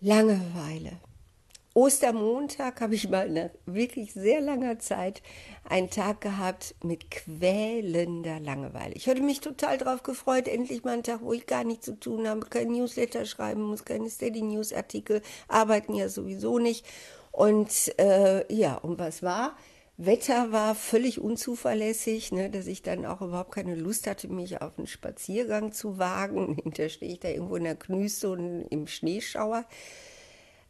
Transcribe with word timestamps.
Langeweile. 0.00 0.92
Ostermontag 1.74 2.80
habe 2.80 2.94
ich 2.94 3.08
mal 3.08 3.28
nach 3.28 3.50
wirklich 3.66 4.12
sehr 4.12 4.40
langer 4.40 4.78
Zeit 4.78 5.22
einen 5.68 5.90
Tag 5.90 6.20
gehabt 6.20 6.76
mit 6.84 7.10
quälender 7.10 8.38
Langeweile. 8.38 8.94
Ich 8.94 9.08
hatte 9.08 9.22
mich 9.22 9.40
total 9.40 9.76
darauf 9.76 10.04
gefreut, 10.04 10.46
endlich 10.46 10.84
mal 10.84 10.92
einen 10.92 11.02
Tag, 11.02 11.22
wo 11.22 11.32
ich 11.32 11.46
gar 11.46 11.64
nichts 11.64 11.86
zu 11.86 11.98
tun 11.98 12.28
habe, 12.28 12.46
kein 12.46 12.68
Newsletter 12.68 13.26
schreiben 13.26 13.62
muss, 13.62 13.84
keine 13.84 14.08
Steady 14.08 14.42
News 14.42 14.72
Artikel, 14.72 15.20
arbeiten 15.48 15.94
ja 15.94 16.08
sowieso 16.08 16.60
nicht. 16.60 16.86
Und 17.32 17.92
äh, 17.98 18.52
ja, 18.54 18.76
und 18.76 19.00
was 19.00 19.24
war? 19.24 19.56
Wetter 20.00 20.52
war 20.52 20.76
völlig 20.76 21.20
unzuverlässig, 21.20 22.30
ne, 22.30 22.50
dass 22.50 22.68
ich 22.68 22.82
dann 22.82 23.04
auch 23.04 23.20
überhaupt 23.20 23.50
keine 23.50 23.74
Lust 23.74 24.06
hatte, 24.06 24.28
mich 24.28 24.62
auf 24.62 24.78
einen 24.78 24.86
Spaziergang 24.86 25.72
zu 25.72 25.98
wagen. 25.98 26.54
Hinterher 26.62 26.88
stehe 26.88 27.12
ich 27.12 27.18
da 27.18 27.28
irgendwo 27.28 27.56
in 27.56 27.64
der 27.64 27.74
Knüste 27.74 28.30
und 28.30 28.62
im 28.70 28.86
Schneeschauer. 28.86 29.64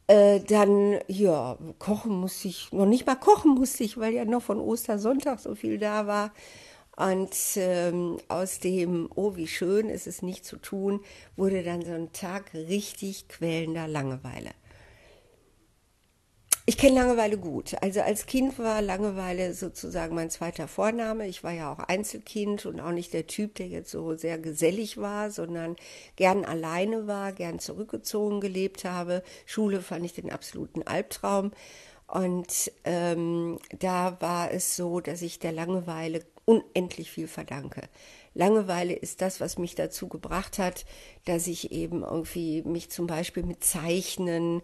Äh, 0.06 0.40
dann, 0.40 0.98
ja, 1.08 1.58
kochen 1.78 2.12
musste 2.12 2.48
ich, 2.48 2.72
noch 2.72 2.86
nicht 2.86 3.06
mal 3.06 3.16
kochen 3.16 3.54
musste 3.54 3.84
ich, 3.84 3.98
weil 3.98 4.14
ja 4.14 4.24
noch 4.24 4.42
von 4.42 4.60
Ostersonntag 4.60 5.40
so 5.40 5.54
viel 5.54 5.78
da 5.78 6.06
war. 6.06 6.32
Und 6.96 7.36
ähm, 7.56 8.16
aus 8.28 8.60
dem, 8.60 9.10
oh, 9.14 9.36
wie 9.36 9.46
schön 9.46 9.90
ist 9.90 10.06
es 10.06 10.22
nicht 10.22 10.46
zu 10.46 10.56
tun, 10.56 11.00
wurde 11.36 11.62
dann 11.62 11.84
so 11.84 11.92
ein 11.92 12.12
Tag 12.14 12.54
richtig 12.54 13.28
quälender 13.28 13.86
Langeweile. 13.86 14.52
Ich 16.68 16.76
kenne 16.76 16.96
Langeweile 16.96 17.38
gut. 17.38 17.74
Also 17.80 18.02
als 18.02 18.26
Kind 18.26 18.58
war 18.58 18.82
Langeweile 18.82 19.54
sozusagen 19.54 20.14
mein 20.14 20.28
zweiter 20.28 20.68
Vorname. 20.68 21.26
Ich 21.26 21.42
war 21.42 21.52
ja 21.52 21.72
auch 21.72 21.78
Einzelkind 21.78 22.66
und 22.66 22.78
auch 22.78 22.90
nicht 22.90 23.14
der 23.14 23.26
Typ, 23.26 23.54
der 23.54 23.68
jetzt 23.68 23.90
so 23.90 24.14
sehr 24.16 24.38
gesellig 24.38 24.98
war, 24.98 25.30
sondern 25.30 25.76
gern 26.16 26.44
alleine 26.44 27.06
war, 27.06 27.32
gern 27.32 27.58
zurückgezogen 27.58 28.42
gelebt 28.42 28.84
habe. 28.84 29.22
Schule 29.46 29.80
fand 29.80 30.04
ich 30.04 30.12
den 30.12 30.30
absoluten 30.30 30.82
Albtraum. 30.82 31.52
Und 32.06 32.70
ähm, 32.84 33.58
da 33.78 34.20
war 34.20 34.50
es 34.50 34.76
so, 34.76 35.00
dass 35.00 35.22
ich 35.22 35.38
der 35.38 35.52
Langeweile 35.52 36.20
unendlich 36.44 37.10
viel 37.10 37.28
verdanke. 37.28 37.88
Langeweile 38.34 38.92
ist 38.92 39.22
das, 39.22 39.40
was 39.40 39.56
mich 39.56 39.74
dazu 39.74 40.06
gebracht 40.06 40.58
hat, 40.58 40.84
dass 41.24 41.46
ich 41.46 41.72
eben 41.72 42.02
irgendwie 42.02 42.60
mich 42.62 42.90
zum 42.90 43.06
Beispiel 43.06 43.42
mit 43.42 43.64
Zeichnen, 43.64 44.60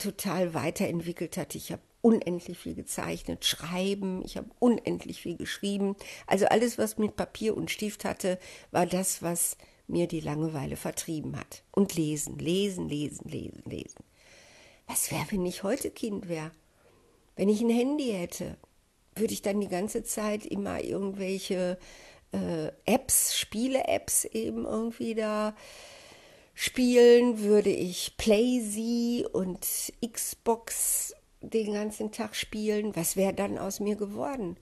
total 0.00 0.54
weiterentwickelt 0.54 1.36
hat. 1.36 1.54
Ich 1.54 1.70
habe 1.72 1.82
unendlich 2.02 2.58
viel 2.58 2.74
gezeichnet, 2.74 3.44
schreiben, 3.44 4.22
ich 4.24 4.36
habe 4.36 4.50
unendlich 4.58 5.20
viel 5.20 5.36
geschrieben. 5.36 5.96
Also 6.26 6.46
alles, 6.46 6.78
was 6.78 6.98
mit 6.98 7.16
Papier 7.16 7.56
und 7.56 7.70
Stift 7.70 8.04
hatte, 8.04 8.38
war 8.70 8.86
das, 8.86 9.22
was 9.22 9.56
mir 9.86 10.06
die 10.06 10.20
Langeweile 10.20 10.76
vertrieben 10.76 11.38
hat. 11.38 11.62
Und 11.72 11.94
lesen, 11.94 12.38
lesen, 12.38 12.88
lesen, 12.88 13.28
lesen, 13.28 13.62
lesen. 13.66 14.04
Was 14.86 15.10
wäre, 15.10 15.26
wenn 15.30 15.46
ich 15.46 15.62
heute 15.62 15.90
Kind 15.90 16.28
wäre? 16.28 16.52
Wenn 17.36 17.48
ich 17.48 17.60
ein 17.60 17.70
Handy 17.70 18.12
hätte, 18.12 18.56
würde 19.14 19.32
ich 19.32 19.42
dann 19.42 19.60
die 19.60 19.68
ganze 19.68 20.02
Zeit 20.02 20.46
immer 20.46 20.82
irgendwelche 20.82 21.78
äh, 22.32 22.68
Apps, 22.84 23.36
Spiele-Apps 23.36 24.24
eben 24.26 24.64
irgendwie 24.64 25.14
da 25.14 25.54
spielen, 26.62 27.40
würde 27.40 27.70
ich 27.70 28.18
Playsee 28.18 29.24
und 29.32 29.66
Xbox 30.06 31.14
den 31.40 31.72
ganzen 31.72 32.12
Tag 32.12 32.36
spielen. 32.36 32.94
Was 32.94 33.16
wäre 33.16 33.32
dann 33.32 33.56
aus 33.56 33.80
mir 33.80 33.96
geworden? 33.96 34.58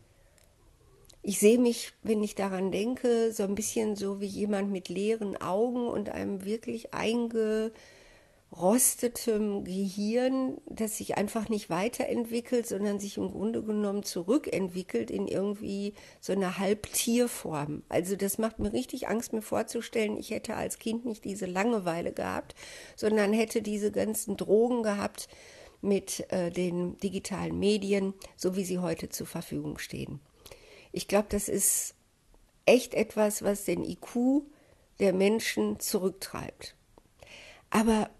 Ich 1.22 1.40
sehe 1.40 1.58
mich, 1.58 1.92
wenn 2.04 2.22
ich 2.22 2.36
daran 2.36 2.70
denke, 2.70 3.32
so 3.32 3.42
ein 3.42 3.56
bisschen 3.56 3.96
so 3.96 4.20
wie 4.20 4.26
jemand 4.26 4.70
mit 4.70 4.88
leeren 4.88 5.42
Augen 5.42 5.88
und 5.88 6.08
einem 6.08 6.44
wirklich 6.44 6.94
einge 6.94 7.72
rostetem 8.50 9.64
Gehirn, 9.64 10.58
das 10.66 10.96
sich 10.96 11.18
einfach 11.18 11.48
nicht 11.48 11.68
weiterentwickelt, 11.68 12.66
sondern 12.66 12.98
sich 12.98 13.18
im 13.18 13.30
Grunde 13.30 13.62
genommen 13.62 14.02
zurückentwickelt 14.02 15.10
in 15.10 15.28
irgendwie 15.28 15.92
so 16.20 16.32
eine 16.32 16.58
Halbtierform. 16.58 17.82
Also 17.88 18.16
das 18.16 18.38
macht 18.38 18.58
mir 18.58 18.72
richtig 18.72 19.08
Angst, 19.08 19.32
mir 19.32 19.42
vorzustellen, 19.42 20.16
ich 20.16 20.30
hätte 20.30 20.54
als 20.56 20.78
Kind 20.78 21.04
nicht 21.04 21.24
diese 21.24 21.46
Langeweile 21.46 22.12
gehabt, 22.12 22.54
sondern 22.96 23.32
hätte 23.32 23.60
diese 23.60 23.92
ganzen 23.92 24.36
Drogen 24.36 24.82
gehabt 24.82 25.28
mit 25.80 26.30
äh, 26.32 26.50
den 26.50 26.96
digitalen 26.98 27.58
Medien, 27.58 28.14
so 28.36 28.56
wie 28.56 28.64
sie 28.64 28.78
heute 28.78 29.10
zur 29.10 29.26
Verfügung 29.26 29.78
stehen. 29.78 30.20
Ich 30.90 31.06
glaube, 31.06 31.28
das 31.28 31.48
ist 31.48 31.94
echt 32.64 32.94
etwas, 32.94 33.42
was 33.42 33.64
den 33.64 33.84
IQ 33.84 34.42
der 35.00 35.12
Menschen 35.12 35.78
zurücktreibt. 35.78 36.74
Aber 37.70 38.10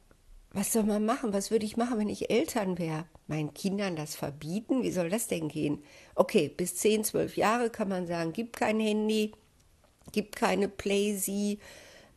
was 0.53 0.73
soll 0.73 0.85
man 0.85 1.05
machen? 1.05 1.33
Was 1.33 1.51
würde 1.51 1.67
ich 1.67 1.77
machen, 1.77 1.99
wenn 1.99 2.09
ich 2.09 2.31
Eltern 2.31 2.79
wäre? 2.79 3.05
Meinen 3.27 3.53
Kindern 3.53 3.97
das 3.97 4.17
verbieten? 4.17 4.83
Wie 4.83 4.91
soll 4.91 5.11
das 5.11 5.29
denn 5.29 5.49
gehen? 5.49 5.83
Okay, 6.15 6.49
bis 6.49 6.77
10, 6.77 7.05
12 7.05 7.37
Jahre 7.37 7.71
kann 7.71 7.89
man 7.89 8.07
sagen, 8.07 8.33
gibt 8.33 8.57
kein 8.57 8.81
Handy, 8.81 9.33
gibt 10.13 10.37
keine 10.37 10.69
Playsee 10.69 11.59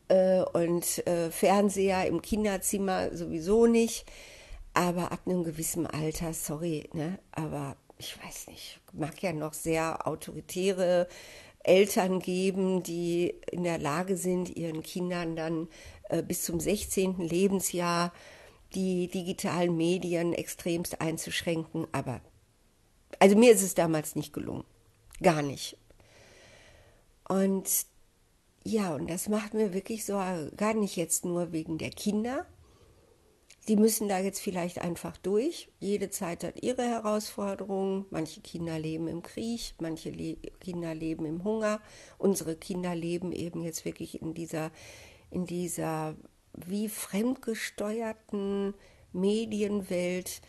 äh, 0.08 0.42
und 0.42 1.06
äh, 1.06 1.30
Fernseher 1.30 2.06
im 2.06 2.22
Kinderzimmer 2.22 3.14
sowieso 3.14 3.66
nicht. 3.66 4.06
Aber 4.74 5.12
ab 5.12 5.20
einem 5.26 5.44
gewissen 5.44 5.86
Alter, 5.86 6.32
sorry, 6.32 6.88
ne? 6.94 7.18
aber 7.32 7.76
ich 7.98 8.16
weiß 8.24 8.46
nicht, 8.48 8.80
mag 8.94 9.22
ja 9.22 9.34
noch 9.34 9.52
sehr 9.52 10.06
autoritäre 10.06 11.06
Eltern 11.64 12.20
geben, 12.20 12.82
die 12.82 13.34
in 13.50 13.64
der 13.64 13.78
Lage 13.78 14.16
sind, 14.16 14.56
ihren 14.56 14.82
Kindern 14.82 15.36
dann 15.36 15.68
äh, 16.08 16.22
bis 16.22 16.42
zum 16.44 16.60
16. 16.60 17.18
Lebensjahr 17.18 18.12
die 18.74 19.08
digitalen 19.08 19.76
Medien 19.76 20.32
extremst 20.32 21.00
einzuschränken. 21.00 21.86
Aber 21.92 22.20
also 23.18 23.36
mir 23.36 23.52
ist 23.52 23.62
es 23.62 23.74
damals 23.74 24.16
nicht 24.16 24.32
gelungen. 24.32 24.64
Gar 25.22 25.42
nicht. 25.42 25.76
Und 27.28 27.68
ja, 28.64 28.94
und 28.94 29.10
das 29.10 29.28
macht 29.28 29.54
mir 29.54 29.74
wirklich 29.74 30.04
so, 30.04 30.14
gar 30.56 30.74
nicht 30.74 30.96
jetzt 30.96 31.24
nur 31.24 31.52
wegen 31.52 31.78
der 31.78 31.90
Kinder. 31.90 32.46
Die 33.68 33.76
müssen 33.76 34.08
da 34.08 34.18
jetzt 34.18 34.40
vielleicht 34.40 34.80
einfach 34.80 35.16
durch. 35.18 35.68
Jede 35.78 36.10
Zeit 36.10 36.42
hat 36.42 36.62
ihre 36.62 36.82
Herausforderungen. 36.82 38.06
Manche 38.10 38.40
Kinder 38.40 38.78
leben 38.78 39.06
im 39.06 39.22
Krieg, 39.22 39.74
manche 39.80 40.10
Le 40.10 40.36
Kinder 40.58 40.94
leben 40.94 41.24
im 41.26 41.44
Hunger. 41.44 41.80
Unsere 42.18 42.56
Kinder 42.56 42.94
leben 42.96 43.30
eben 43.30 43.62
jetzt 43.62 43.84
wirklich 43.84 44.20
in 44.20 44.34
dieser 44.34 44.72
in 45.30 45.46
dieser 45.46 46.16
wie 46.54 46.88
fremdgesteuerten 46.88 48.74
Medienwelt, 49.12 50.42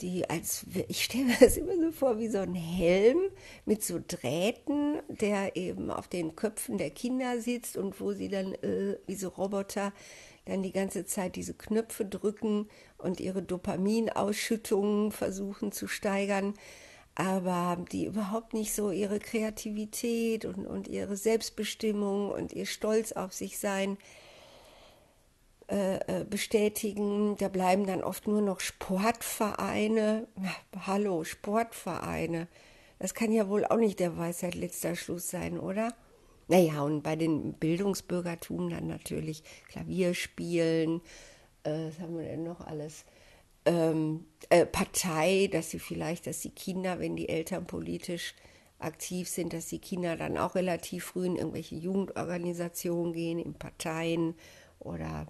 die 0.00 0.28
als, 0.28 0.64
ich 0.88 1.04
stelle 1.04 1.24
mir 1.24 1.36
das 1.40 1.56
immer 1.56 1.76
so 1.76 1.90
vor, 1.90 2.18
wie 2.18 2.28
so 2.28 2.38
ein 2.38 2.54
Helm 2.54 3.18
mit 3.64 3.82
so 3.82 3.98
Drähten, 4.06 5.00
der 5.08 5.56
eben 5.56 5.90
auf 5.90 6.08
den 6.08 6.36
Köpfen 6.36 6.78
der 6.78 6.90
Kinder 6.90 7.40
sitzt 7.40 7.76
und 7.76 8.00
wo 8.00 8.12
sie 8.12 8.28
dann 8.28 8.54
äh, 8.54 8.98
wie 9.06 9.16
so 9.16 9.28
Roboter 9.28 9.92
dann 10.48 10.62
die 10.62 10.72
ganze 10.72 11.04
Zeit 11.04 11.36
diese 11.36 11.54
Knöpfe 11.54 12.04
drücken 12.04 12.68
und 12.96 13.20
ihre 13.20 13.42
Dopaminausschüttungen 13.42 15.12
versuchen 15.12 15.70
zu 15.72 15.86
steigern 15.86 16.54
aber 17.18 17.84
die 17.90 18.06
überhaupt 18.06 18.54
nicht 18.54 18.72
so 18.72 18.92
ihre 18.92 19.18
Kreativität 19.18 20.44
und, 20.44 20.66
und 20.66 20.86
ihre 20.86 21.16
Selbstbestimmung 21.16 22.30
und 22.30 22.52
ihr 22.52 22.64
Stolz 22.64 23.10
auf 23.10 23.32
sich 23.32 23.58
sein 23.58 23.98
äh, 25.68 25.96
äh 25.96 26.24
bestätigen. 26.24 27.36
Da 27.36 27.48
bleiben 27.48 27.88
dann 27.88 28.04
oft 28.04 28.28
nur 28.28 28.40
noch 28.40 28.60
Sportvereine. 28.60 30.28
Hallo, 30.86 31.24
Sportvereine. 31.24 32.46
Das 33.00 33.14
kann 33.14 33.32
ja 33.32 33.48
wohl 33.48 33.64
auch 33.64 33.78
nicht 33.78 33.98
der 33.98 34.16
Weisheit 34.16 34.54
letzter 34.54 34.94
Schluss 34.94 35.28
sein, 35.28 35.58
oder? 35.58 35.94
Naja, 36.48 36.82
und 36.82 37.02
bei 37.02 37.14
den 37.14 37.52
Bildungsbürgertum 37.54 38.70
dann 38.70 38.86
natürlich 38.86 39.42
Klavierspielen, 39.68 41.02
äh, 41.62 41.88
was 41.88 42.00
haben 42.00 42.16
wir 42.18 42.24
denn 42.24 42.42
noch 42.42 42.60
alles? 42.60 43.04
ähm, 43.68 44.24
äh, 44.48 44.64
Partei, 44.64 45.48
dass 45.52 45.70
sie 45.70 45.78
vielleicht, 45.78 46.26
dass 46.26 46.40
die 46.40 46.50
Kinder, 46.50 46.98
wenn 47.00 47.16
die 47.16 47.28
Eltern 47.28 47.66
politisch 47.66 48.34
aktiv 48.78 49.28
sind, 49.28 49.52
dass 49.52 49.66
die 49.66 49.78
Kinder 49.78 50.16
dann 50.16 50.38
auch 50.38 50.54
relativ 50.54 51.04
früh 51.04 51.26
in 51.26 51.36
irgendwelche 51.36 51.74
Jugendorganisationen 51.74 53.12
gehen, 53.12 53.38
in 53.38 53.54
Parteien 53.54 54.34
oder 54.78 55.26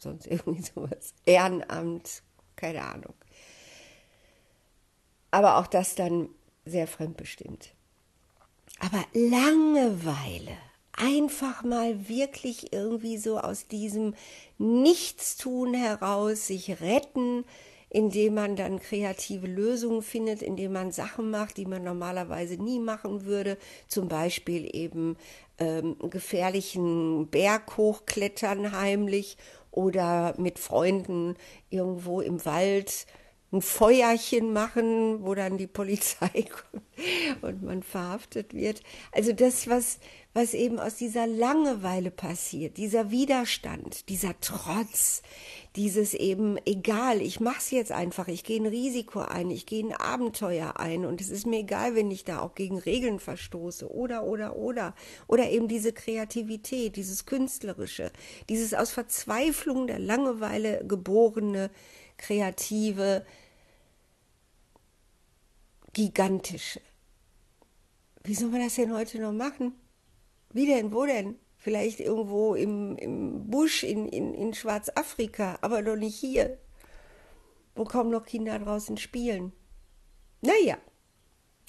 sonst 0.00 0.26
irgendwie 0.30 0.62
sowas. 0.62 1.14
Ehrenamt, 1.26 2.22
keine 2.56 2.82
Ahnung. 2.82 3.14
Aber 5.30 5.58
auch 5.58 5.68
das 5.68 5.94
dann 5.94 6.28
sehr 6.64 6.88
fremdbestimmt. 6.88 7.72
Aber 8.80 9.04
Langeweile, 9.12 10.56
einfach 10.92 11.62
mal 11.62 12.08
wirklich 12.08 12.72
irgendwie 12.72 13.18
so 13.18 13.38
aus 13.38 13.68
diesem 13.68 14.14
Nichtstun 14.56 15.74
heraus 15.74 16.46
sich 16.46 16.80
retten, 16.80 17.44
indem 17.90 18.34
man 18.34 18.56
dann 18.56 18.80
kreative 18.80 19.46
Lösungen 19.46 20.00
findet, 20.00 20.40
indem 20.40 20.72
man 20.72 20.92
Sachen 20.92 21.30
macht, 21.30 21.58
die 21.58 21.66
man 21.66 21.84
normalerweise 21.84 22.54
nie 22.54 22.78
machen 22.78 23.26
würde, 23.26 23.58
zum 23.86 24.08
Beispiel 24.08 24.74
eben 24.74 25.18
ähm, 25.58 25.96
gefährlichen 26.08 27.28
Berg 27.28 27.76
hochklettern 27.76 28.72
heimlich 28.72 29.36
oder 29.72 30.34
mit 30.38 30.58
Freunden 30.58 31.36
irgendwo 31.68 32.22
im 32.22 32.44
Wald 32.46 33.06
ein 33.52 33.62
Feuerchen 33.62 34.52
machen, 34.52 35.24
wo 35.24 35.34
dann 35.34 35.58
die 35.58 35.66
Polizei 35.66 36.28
kommt 36.70 37.42
und 37.42 37.62
man 37.62 37.82
verhaftet 37.82 38.54
wird. 38.54 38.82
Also 39.10 39.32
das, 39.32 39.68
was, 39.68 39.98
was 40.34 40.54
eben 40.54 40.78
aus 40.78 40.96
dieser 40.96 41.26
Langeweile 41.26 42.12
passiert, 42.12 42.76
dieser 42.76 43.10
Widerstand, 43.10 44.08
dieser 44.08 44.38
Trotz, 44.40 45.22
dieses 45.74 46.14
eben, 46.14 46.58
egal, 46.64 47.20
ich 47.20 47.40
mach's 47.40 47.72
jetzt 47.72 47.90
einfach, 47.90 48.28
ich 48.28 48.44
gehe 48.44 48.60
ein 48.60 48.66
Risiko 48.66 49.20
ein, 49.20 49.50
ich 49.50 49.66
gehe 49.66 49.84
ein 49.84 49.94
Abenteuer 49.94 50.78
ein 50.78 51.04
und 51.04 51.20
es 51.20 51.30
ist 51.30 51.46
mir 51.46 51.60
egal, 51.60 51.96
wenn 51.96 52.12
ich 52.12 52.24
da 52.24 52.40
auch 52.40 52.54
gegen 52.54 52.78
Regeln 52.78 53.18
verstoße 53.18 53.90
oder, 53.90 54.24
oder, 54.24 54.54
oder. 54.56 54.94
Oder 55.26 55.50
eben 55.50 55.66
diese 55.66 55.92
Kreativität, 55.92 56.94
dieses 56.94 57.26
Künstlerische, 57.26 58.12
dieses 58.48 58.74
aus 58.74 58.92
Verzweiflung 58.92 59.88
der 59.88 59.98
Langeweile 59.98 60.84
geborene, 60.86 61.70
kreative, 62.16 63.24
gigantische. 65.92 66.80
Wie 68.22 68.34
soll 68.34 68.50
man 68.50 68.60
das 68.60 68.74
denn 68.74 68.94
heute 68.94 69.18
noch 69.18 69.32
machen? 69.32 69.74
Wie 70.52 70.66
denn? 70.66 70.92
Wo 70.92 71.06
denn? 71.06 71.36
Vielleicht 71.58 72.00
irgendwo 72.00 72.54
im, 72.54 72.96
im 72.96 73.50
Busch 73.50 73.82
in, 73.82 74.08
in, 74.08 74.34
in 74.34 74.54
Schwarzafrika, 74.54 75.58
aber 75.60 75.82
doch 75.82 75.96
nicht 75.96 76.16
hier, 76.16 76.58
wo 77.74 77.84
kaum 77.84 78.10
noch 78.10 78.24
Kinder 78.24 78.58
draußen 78.58 78.96
spielen. 78.96 79.52
Naja, 80.40 80.78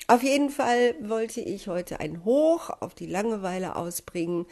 auf 0.08 0.24
jeden 0.24 0.50
Fall 0.50 0.96
wollte 1.02 1.42
ich 1.42 1.68
heute 1.68 2.00
ein 2.00 2.26
Hoch 2.26 2.70
auf 2.82 2.96
die 2.96 3.06
Langeweile 3.06 3.76
ausbringen. 3.76 4.46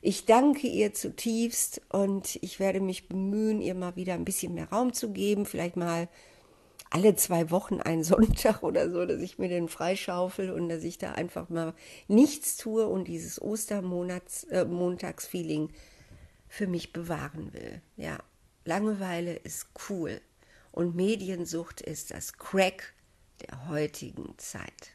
Ich 0.00 0.26
danke 0.26 0.66
ihr 0.66 0.94
zutiefst 0.94 1.80
und 1.90 2.36
ich 2.42 2.58
werde 2.58 2.80
mich 2.80 3.08
bemühen, 3.08 3.60
ihr 3.60 3.74
mal 3.74 3.94
wieder 3.94 4.14
ein 4.14 4.24
bisschen 4.24 4.54
mehr 4.54 4.70
Raum 4.70 4.92
zu 4.92 5.12
geben, 5.12 5.46
vielleicht 5.46 5.76
mal 5.76 6.08
alle 6.92 7.16
zwei 7.16 7.50
Wochen 7.50 7.80
einen 7.80 8.04
Sonntag 8.04 8.62
oder 8.62 8.90
so, 8.90 9.04
dass 9.06 9.20
ich 9.20 9.38
mir 9.38 9.48
den 9.48 9.68
freischaufel 9.68 10.50
und 10.50 10.68
dass 10.68 10.84
ich 10.84 10.98
da 10.98 11.12
einfach 11.12 11.48
mal 11.48 11.72
nichts 12.08 12.56
tue 12.56 12.86
und 12.86 13.08
dieses 13.08 13.40
Ostermontagsfeeling 13.40 15.68
äh, 15.68 15.72
für 16.48 16.66
mich 16.66 16.92
bewahren 16.92 17.54
will. 17.54 17.80
Ja, 17.96 18.18
Langeweile 18.64 19.34
ist 19.34 19.68
cool 19.88 20.20
und 20.70 20.94
Mediensucht 20.94 21.80
ist 21.80 22.12
das 22.12 22.34
Crack 22.34 22.92
der 23.48 23.68
heutigen 23.68 24.34
Zeit. 24.38 24.94